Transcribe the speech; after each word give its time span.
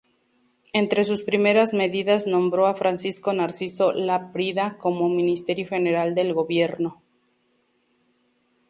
Entre 0.73 1.03
sus 1.03 1.21
primeras 1.21 1.75
medidas 1.75 2.25
nombró 2.25 2.65
a 2.65 2.73
Francisco 2.73 3.33
Narciso 3.33 3.91
Laprida 3.91 4.79
como 4.79 5.07
ministro 5.09 5.53
general 5.69 6.15
del 6.15 6.33
gobierno. 6.33 6.99